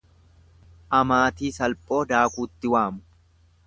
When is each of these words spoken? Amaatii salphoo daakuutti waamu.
Amaatii 1.01 1.53
salphoo 1.59 2.03
daakuutti 2.15 2.77
waamu. 2.77 3.09